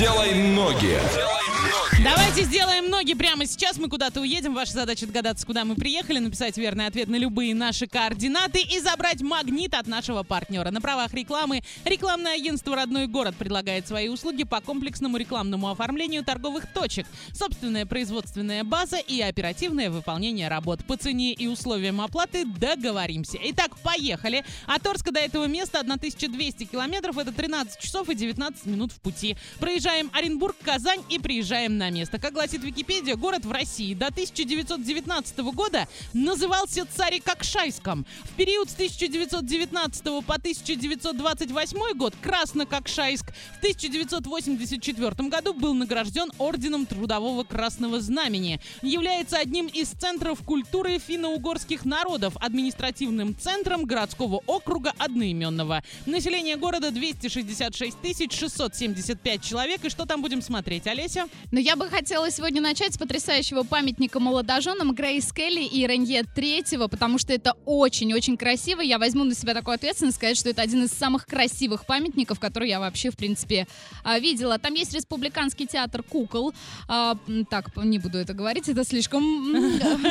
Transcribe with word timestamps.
Делай 0.00 0.32
ноги. 0.32 0.98
Давайте 2.02 2.44
сделаем 2.44 2.88
ноги 2.88 3.12
прямо 3.12 3.44
сейчас. 3.44 3.76
Мы 3.76 3.90
куда-то 3.90 4.22
уедем. 4.22 4.54
Ваша 4.54 4.72
задача 4.72 5.06
догадаться, 5.06 5.44
куда 5.44 5.66
мы 5.66 5.74
приехали, 5.74 6.18
написать 6.18 6.56
верный 6.56 6.86
ответ 6.86 7.08
на 7.08 7.16
любые 7.16 7.54
наши 7.54 7.86
координаты 7.86 8.62
и 8.62 8.80
забрать 8.80 9.20
магнит 9.20 9.74
от 9.74 9.86
нашего 9.86 10.22
партнера. 10.22 10.70
На 10.70 10.80
правах 10.80 11.12
рекламы 11.12 11.62
рекламное 11.84 12.36
агентство 12.36 12.74
«Родной 12.74 13.06
город» 13.06 13.34
предлагает 13.36 13.86
свои 13.86 14.08
услуги 14.08 14.44
по 14.44 14.62
комплексному 14.62 15.18
рекламному 15.18 15.68
оформлению 15.68 16.24
торговых 16.24 16.72
точек. 16.72 17.06
Собственная 17.34 17.84
производственная 17.84 18.64
база 18.64 18.96
и 18.96 19.20
оперативное 19.20 19.90
выполнение 19.90 20.48
работ. 20.48 20.82
По 20.86 20.96
цене 20.96 21.34
и 21.34 21.48
условиям 21.48 22.00
оплаты 22.00 22.46
договоримся. 22.46 23.38
Итак, 23.42 23.78
поехали. 23.80 24.42
От 24.66 24.86
Орска 24.86 25.12
до 25.12 25.20
этого 25.20 25.44
места 25.44 25.80
1200 25.80 26.64
километров. 26.64 27.18
Это 27.18 27.30
13 27.30 27.78
часов 27.78 28.08
и 28.08 28.14
19 28.14 28.64
минут 28.64 28.92
в 28.92 29.00
пути. 29.00 29.36
Проезжаем 29.58 30.10
Оренбург, 30.14 30.56
Казань 30.64 31.02
и 31.10 31.18
приезжаем 31.18 31.49
на 31.50 31.90
место. 31.90 32.20
Как 32.20 32.32
гласит 32.32 32.62
Википедия, 32.62 33.16
город 33.16 33.44
в 33.44 33.50
России 33.50 33.92
до 33.94 34.06
1919 34.06 35.38
года 35.52 35.88
назывался 36.12 36.86
Царикокшайском. 36.86 38.06
В 38.22 38.36
период 38.36 38.70
с 38.70 38.74
1919 38.74 40.04
по 40.24 40.34
1928 40.34 41.96
год 41.96 42.14
Краснококшайск. 42.22 43.32
В 43.56 43.58
1984 43.58 45.28
году 45.28 45.52
был 45.52 45.74
награжден 45.74 46.30
Орденом 46.38 46.86
Трудового 46.86 47.42
Красного 47.42 48.00
Знамени. 48.00 48.60
Является 48.82 49.38
одним 49.38 49.66
из 49.66 49.88
центров 49.88 50.44
культуры 50.44 51.00
финно-угорских 51.00 51.84
народов, 51.84 52.36
административным 52.36 53.36
центром 53.36 53.86
городского 53.86 54.40
округа 54.46 54.92
одноименного. 54.98 55.82
Население 56.06 56.56
города 56.56 56.92
266 56.92 57.96
675 58.32 59.42
человек. 59.42 59.84
И 59.84 59.90
что 59.90 60.06
там 60.06 60.22
будем 60.22 60.42
смотреть, 60.42 60.86
Олеся? 60.86 61.26
Но 61.52 61.58
я 61.58 61.76
бы 61.76 61.88
хотела 61.88 62.30
сегодня 62.30 62.62
начать 62.62 62.94
с 62.94 62.98
потрясающего 62.98 63.64
памятника 63.64 64.20
молодоженам 64.20 64.94
Грейс 64.94 65.32
Келли 65.32 65.64
и 65.64 65.86
Ренье 65.86 66.22
Третьего, 66.22 66.86
потому 66.86 67.18
что 67.18 67.32
это 67.32 67.54
очень-очень 67.64 68.36
красиво. 68.36 68.80
Я 68.80 68.98
возьму 68.98 69.24
на 69.24 69.34
себя 69.34 69.54
такую 69.54 69.74
ответственность 69.74 70.16
сказать, 70.16 70.36
что 70.36 70.48
это 70.48 70.62
один 70.62 70.84
из 70.84 70.90
самых 70.90 71.26
красивых 71.26 71.86
памятников, 71.86 72.38
которые 72.38 72.70
я 72.70 72.80
вообще, 72.80 73.10
в 73.10 73.16
принципе, 73.16 73.66
а, 74.04 74.18
видела. 74.18 74.58
Там 74.58 74.74
есть 74.74 74.94
республиканский 74.94 75.66
театр 75.66 76.02
кукол. 76.02 76.52
А, 76.88 77.16
так, 77.50 77.76
не 77.76 77.98
буду 77.98 78.18
это 78.18 78.32
говорить, 78.32 78.68
это 78.68 78.84
слишком, 78.84 79.22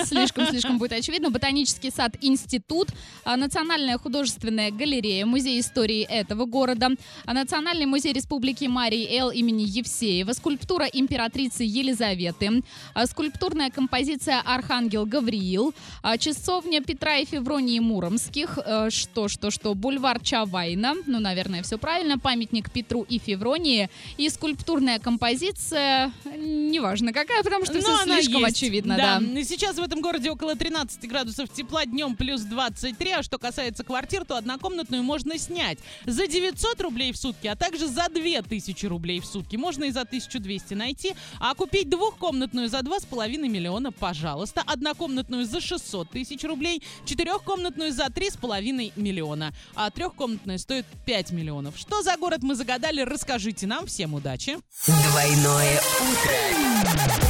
слишком-слишком 0.06 0.78
будет 0.80 0.94
очевидно. 0.94 1.30
Ботанический 1.30 1.92
сад 1.92 2.16
«Институт», 2.22 2.90
а, 3.24 3.38
Национальная 3.38 3.98
художественная 3.98 4.72
галерея, 4.72 5.26
музей 5.26 5.60
истории 5.60 6.02
этого 6.02 6.46
города, 6.46 6.90
Национальный 7.26 7.86
музей 7.86 8.14
Республики 8.14 8.66
Марии 8.66 9.08
Эл 9.18 9.32
имени 9.32 9.64
Евсеева, 9.64 10.34
скульптура 10.34 10.86
императрицы 11.20 11.64
Елизаветы, 11.64 12.64
скульптурная 13.06 13.70
композиция 13.70 14.42
«Архангел 14.46 15.06
Гавриил», 15.06 15.74
часовня 16.18 16.82
Петра 16.82 17.18
и 17.18 17.26
Февронии 17.26 17.80
Муромских, 17.80 18.58
что, 18.90 19.28
что, 19.28 19.52
что, 19.52 19.76
бульвар 19.76 20.22
Чавайна, 20.22 20.96
ну, 21.06 21.20
наверное, 21.20 21.62
все 21.62 21.78
правильно, 21.78 22.18
памятник 22.18 22.72
Петру 22.72 23.06
и 23.10 23.20
Февронии 23.20 23.90
и 24.18 24.30
скульптурная 24.30 25.00
композиция, 25.00 26.14
неважно 26.38 27.12
какая, 27.12 27.44
потому 27.44 27.66
что 27.66 27.76
Но 27.76 27.82
все 27.82 28.04
она 28.04 28.22
слишком 28.22 28.46
есть. 28.46 28.56
очевидно, 28.58 28.96
да. 28.96 29.20
да. 29.20 29.40
И 29.40 29.44
Сейчас 29.44 29.76
в 29.76 29.82
этом 29.82 30.02
городе 30.02 30.32
около 30.32 30.56
13 30.56 31.06
градусов 31.10 31.50
тепла, 31.52 31.86
днем 31.86 32.16
плюс 32.16 32.42
23. 32.42 33.12
А 33.12 33.24
что 33.24 33.38
касается 33.38 33.84
квартир, 33.84 34.24
то 34.24 34.38
однокомнатную 34.38 35.04
можно 35.04 35.38
снять 35.38 35.80
за 36.06 36.28
900 36.28 36.80
рублей 36.82 37.12
в 37.12 37.18
сутки, 37.18 37.48
а 37.48 37.56
также 37.56 37.88
за 37.88 38.08
2000 38.10 38.86
рублей 38.86 39.20
в 39.20 39.26
сутки. 39.26 39.58
Можно 39.58 39.86
и 39.86 39.92
за 39.92 40.02
1200 40.02 40.76
найти. 40.76 41.09
А 41.40 41.54
купить 41.56 41.90
двухкомнатную 41.90 42.70
за 42.70 42.80
2,5 42.80 43.38
миллиона, 43.48 43.92
пожалуйста. 43.92 44.64
Однокомнатную 44.66 45.46
за 45.46 45.62
600 45.62 46.10
тысяч 46.10 46.44
рублей. 46.44 46.84
Четырехкомнатную 47.06 47.92
за 47.92 48.06
3,5 48.06 48.94
миллиона. 48.96 49.54
А 49.76 49.90
трехкомнатная 49.90 50.58
стоит 50.58 50.86
5 51.06 51.32
миллионов. 51.32 51.78
Что 51.78 52.02
за 52.02 52.18
город 52.18 52.44
мы 52.44 52.56
загадали, 52.56 53.02
расскажите 53.02 53.68
нам. 53.68 53.86
Всем 53.88 54.14
удачи. 54.14 54.58
Двойное 54.86 55.82
утро. 56.02 57.30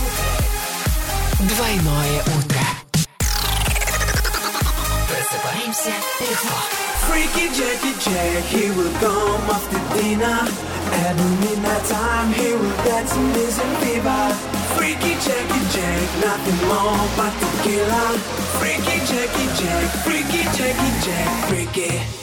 Двойное 1.39 2.22
утро. 2.22 2.62
Просыпаемся 5.07 5.94
легко. 6.19 6.79
Freaky 7.09 7.50
Jackie 7.50 7.95
Jack, 8.00 8.44
he 8.51 8.69
will 8.69 8.94
come 9.00 9.50
after 9.50 9.79
dinner. 9.97 10.78
At 10.91 11.16
midnight 11.41 11.85
time, 11.85 12.33
he 12.33 12.53
will 12.53 12.77
dance 12.83 13.16
in 13.16 13.29
his 13.33 13.59
fever. 13.81 14.23
Freaky 14.75 15.13
Jackie 15.25 15.66
Jack, 15.73 16.07
nothing 16.23 16.67
more 16.67 17.07
but. 17.17 17.33
Freaky 18.59 19.00
Jackie 19.05 19.50
Jack, 19.59 19.89
Freaky 20.03 20.44
Jackie 20.57 21.05
Jack. 21.05 21.50
Freaky. 21.50 22.19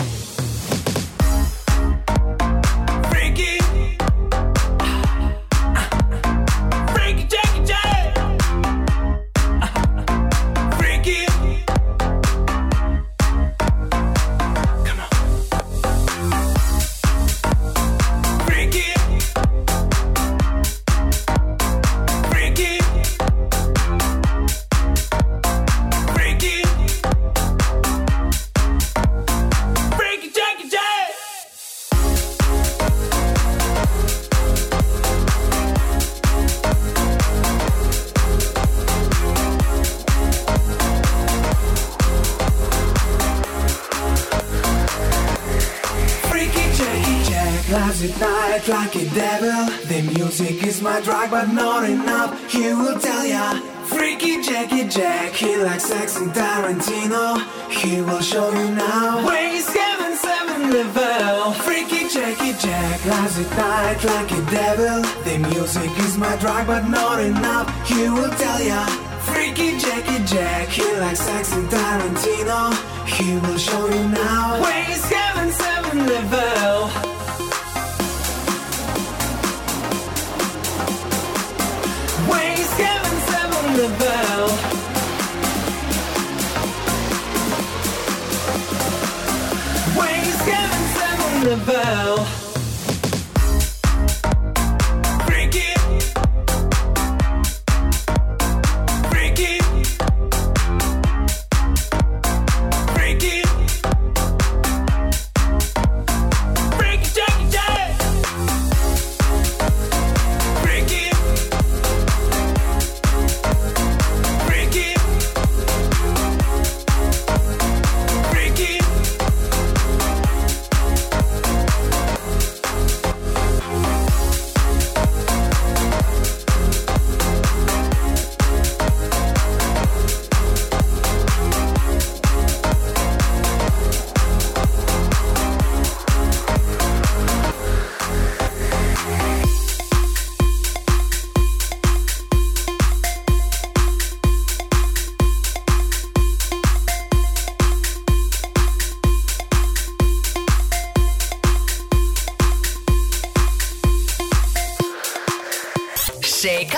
Lives 47.70 48.02
at 48.02 48.20
night 48.20 48.68
like 48.68 48.94
a 48.96 49.04
devil. 49.10 49.66
The 49.88 50.02
music 50.14 50.62
is 50.62 50.80
my 50.82 51.00
drug, 51.00 51.30
but 51.30 51.52
not 51.52 51.88
enough. 51.88 52.30
He 52.50 52.72
will 52.72 52.98
tell 52.98 53.26
ya. 53.26 53.60
Freaky 53.86 54.42
Jackie 54.42 54.88
Jack, 54.88 55.32
he 55.32 55.56
likes 55.56 55.86
sex 55.86 56.16
and 56.16 56.30
Tarantino. 56.32 57.38
He 57.70 58.02
will 58.02 58.20
show 58.20 58.50
you 58.52 58.70
now. 58.74 59.24
Where 59.24 59.48
heaven 59.48 59.62
seven 59.62 60.16
seven 60.16 60.70
level? 60.70 61.52
Freaky 61.64 62.08
Jackie 62.08 62.54
Jack 62.58 63.04
lives 63.04 63.38
at 63.38 63.50
night 63.56 64.04
like 64.04 64.30
a 64.32 64.42
devil. 64.50 65.02
The 65.24 65.38
music 65.50 65.90
is 66.06 66.18
my 66.18 66.36
drug, 66.36 66.66
but 66.66 66.88
not 66.88 67.20
enough. 67.20 67.66
He 67.88 68.08
will 68.08 68.30
tell 68.30 68.60
ya. 68.62 68.86
Freaky 69.30 69.78
Jackie 69.78 70.24
Jack, 70.24 70.68
he 70.68 70.86
likes 70.98 71.20
sex 71.20 71.52
and 71.52 71.68
Tarantino. 71.68 72.60
He 73.06 73.34
will 73.38 73.58
show 73.58 73.86
you 73.88 74.08
now. 74.08 74.60
Where 74.60 74.90
is 74.90 75.04
heaven 75.04 75.50
seven 75.52 76.06
level? 76.06 76.65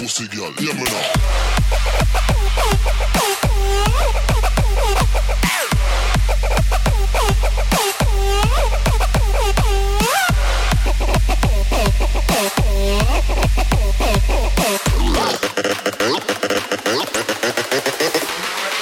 Pussy 0.00 0.26
girl, 0.28 0.50
hear 0.52 0.74
me 0.74 0.84
now. 0.84 1.12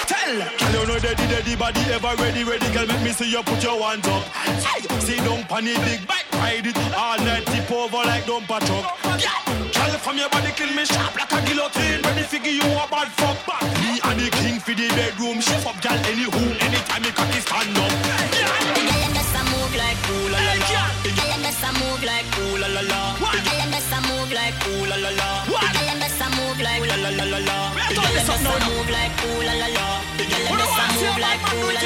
Tell. 0.07 0.39
Girl, 0.39 0.81
you 0.81 0.87
know 0.87 0.99
daddy, 1.01 1.27
daddy, 1.27 1.57
body 1.57 1.81
ever 1.91 2.15
ready, 2.23 2.45
ready. 2.45 2.73
Girl, 2.73 2.87
make 2.87 3.03
me 3.03 3.11
see 3.11 3.31
you 3.33 3.43
put 3.43 3.63
your 3.65 3.83
hands 3.83 4.07
up. 4.07 4.23
Hey, 4.23 4.83
See 5.01 5.17
down 5.17 5.43
pan 5.45 5.65
the 5.65 5.75
big 5.85 6.07
bike, 6.07 6.28
ride 6.39 6.67
it 6.67 6.79
all 6.95 7.19
night, 7.27 7.45
tip 7.47 7.71
over 7.71 8.03
like 8.07 8.25
dumper 8.25 8.61
truck. 8.67 8.87
Yeah, 9.19 9.39
girl 9.75 9.95
from 9.99 10.17
your 10.19 10.31
body 10.31 10.53
kill 10.53 10.73
me 10.75 10.85
sharp 10.85 11.15
like 11.17 11.33
a 11.33 11.41
guillotine. 11.47 12.03
When 12.03 12.15
Ready 12.19 12.25
figure 12.25 12.55
you 12.59 12.69
a 12.79 12.87
bad 12.91 13.09
fuck 13.19 13.39
back. 13.47 13.63
Me 13.83 14.01
and 14.03 14.19
the 14.21 14.29
king 14.39 14.59
for 14.61 14.75
the 14.75 14.89
bedroom. 14.97 15.41
Shift 15.41 15.67
up, 15.67 15.79
girl, 15.83 15.99
any 16.11 16.27
room, 16.27 16.55
anytime 16.65 17.03
me 17.03 17.11
cocky 17.11 17.41
stand 17.41 17.79
up. 17.79 17.93
Yeah, 18.39 18.55
girl, 18.75 19.13
best 19.15 19.35
I 19.35 19.43
move 19.53 19.75
like 19.79 20.01
ooh 20.11 20.27
la 20.33 20.39
la 20.47 20.55
la. 20.63 20.83
Girl, 21.03 21.35
best 21.45 21.63
I 21.63 21.71
move 21.79 22.03
like 22.07 22.29
ooh 22.39 22.57
la 22.61 22.67
la 22.75 22.83
la. 22.83 23.01
Girl, 23.19 23.71
best 23.73 23.93
I 23.93 23.99
move 24.07 24.33
like 24.33 24.67
ooh 24.67 24.87
la 24.91 24.97
la 24.97 25.11
la. 25.19 25.29
Girl, 25.55 25.99
best 26.03 26.23
I 26.23 26.29
move 26.37 26.61
like 26.61 26.89
ooh 26.89 26.95
la 26.95 27.07
la 27.07 27.39
la. 27.39 27.59
Girl, 27.89 28.09
best 28.15 28.31
I 28.31 28.39
move 28.67 28.89
like 28.89 29.19
ooh 29.23 29.43
la 29.47 29.55
la 29.59 29.69
la. 29.69 29.87
Girl, 30.17 30.47
best 30.57 30.79
I 30.79 30.87
move 30.99 31.19
like 31.19 31.47
ooh 31.55 31.79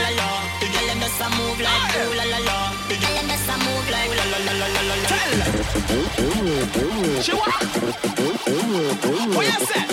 move 1.36 1.60
like 1.60 1.96
ooh 1.96 2.14
la 2.14 2.24
la 2.24 2.38
la. 2.38 2.81
What 5.72 5.80
is 9.46 9.68
that? 9.68 9.88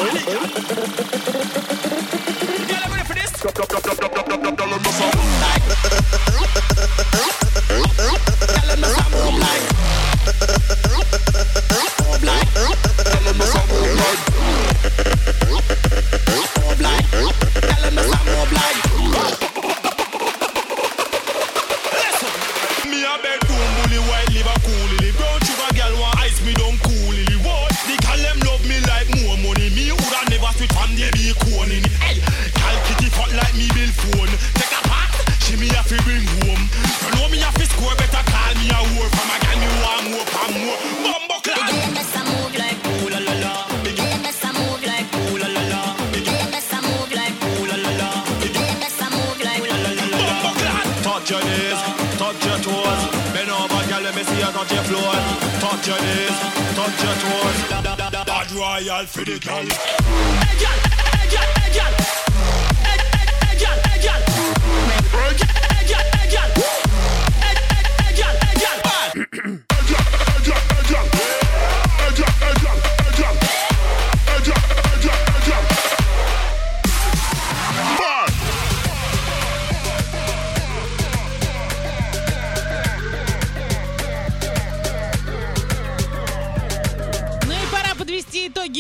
Touch 51.25 51.43
your 51.43 51.50
knees, 51.50 51.81
touch 52.19 52.44
your 52.44 52.59
toes. 52.59 53.32
Bend 53.32 53.49
over, 53.49 53.88
girl, 53.88 54.03
let 54.03 54.15
me 54.15 54.23
see 54.25 54.37
you 54.37 54.44
touch 54.53 54.71
your 54.71 54.82
floor. 54.82 55.15
Touch 55.59 55.87
your 55.88 55.99
knees, 56.03 56.37
touch 56.76 57.03
your 57.03 57.15
toes. 57.25 58.26
Bad 58.26 58.53
royal 58.53 59.06
for 59.06 59.25
the 59.25 59.38
girl. 59.38 59.65
Hey, 59.65 60.59
girl, 60.61 60.94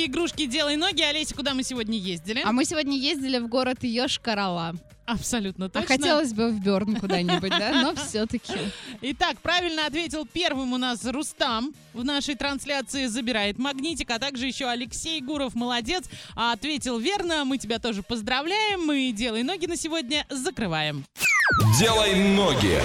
игрушки 0.06 0.46
«Делай 0.46 0.76
ноги». 0.76 1.02
Олеся, 1.02 1.34
куда 1.34 1.54
мы 1.54 1.62
сегодня 1.62 1.98
ездили? 1.98 2.42
А 2.44 2.52
мы 2.52 2.64
сегодня 2.64 2.96
ездили 2.96 3.38
в 3.38 3.48
город 3.48 3.78
Йошкар-Ола. 3.82 4.74
Абсолютно 5.06 5.66
А 5.66 5.68
точно. 5.68 5.86
хотелось 5.88 6.32
бы 6.32 6.48
в 6.48 6.60
Берн 6.60 6.96
куда-нибудь, 6.96 7.50
да? 7.50 7.72
Но 7.82 7.94
все-таки. 7.94 8.54
Итак, 9.02 9.38
правильно 9.42 9.84
ответил 9.86 10.26
первым 10.26 10.72
у 10.72 10.78
нас 10.78 11.04
Рустам. 11.04 11.74
В 11.92 12.04
нашей 12.04 12.36
трансляции 12.36 13.06
забирает 13.06 13.58
магнитик, 13.58 14.10
а 14.10 14.18
также 14.18 14.46
еще 14.46 14.66
Алексей 14.66 15.20
Гуров, 15.20 15.54
молодец. 15.54 16.04
А 16.34 16.52
ответил 16.52 16.98
верно, 16.98 17.44
мы 17.44 17.58
тебя 17.58 17.78
тоже 17.78 18.02
поздравляем. 18.02 18.86
Мы 18.86 19.12
«Делай 19.12 19.42
ноги» 19.42 19.66
на 19.66 19.76
сегодня 19.76 20.26
закрываем. 20.30 21.04
Делай 21.78 22.14
ноги. 22.34 22.80